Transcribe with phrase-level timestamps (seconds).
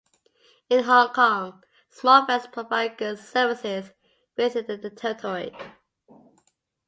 [0.67, 3.91] In Hong Kong, small vans provide goods services
[4.35, 5.55] within the territory.